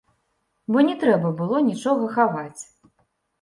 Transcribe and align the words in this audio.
Бо 0.75 0.83
не 0.87 0.95
трэба 1.03 1.33
было 1.41 1.61
нічога 1.69 2.09
хаваць! 2.17 2.61